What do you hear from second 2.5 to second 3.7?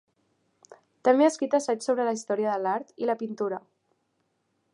de l'art i la pintura.